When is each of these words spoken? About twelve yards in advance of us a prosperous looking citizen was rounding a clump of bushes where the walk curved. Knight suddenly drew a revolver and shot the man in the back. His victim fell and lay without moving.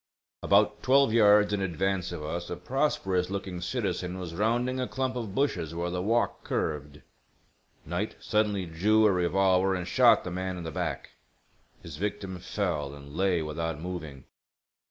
About 0.41 0.81
twelve 0.81 1.13
yards 1.13 1.53
in 1.53 1.61
advance 1.61 2.11
of 2.11 2.23
us 2.23 2.49
a 2.49 2.55
prosperous 2.55 3.29
looking 3.29 3.61
citizen 3.61 4.17
was 4.17 4.33
rounding 4.33 4.79
a 4.79 4.87
clump 4.87 5.15
of 5.15 5.35
bushes 5.35 5.75
where 5.75 5.91
the 5.91 6.01
walk 6.01 6.43
curved. 6.43 7.03
Knight 7.85 8.15
suddenly 8.19 8.65
drew 8.65 9.05
a 9.05 9.11
revolver 9.11 9.75
and 9.75 9.87
shot 9.87 10.23
the 10.23 10.31
man 10.31 10.57
in 10.57 10.63
the 10.63 10.71
back. 10.71 11.11
His 11.83 11.97
victim 11.97 12.39
fell 12.39 12.95
and 12.95 13.15
lay 13.15 13.43
without 13.43 13.79
moving. 13.79 14.23